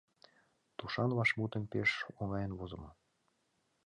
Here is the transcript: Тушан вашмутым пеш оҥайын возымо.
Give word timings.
Тушан 0.77 1.11
вашмутым 1.17 1.63
пеш 1.71 1.89
оҥайын 2.19 2.51
возымо. 2.59 2.89